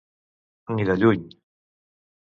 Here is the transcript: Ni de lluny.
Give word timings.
Ni 0.77 0.85
de 0.91 0.95
lluny. 1.03 1.23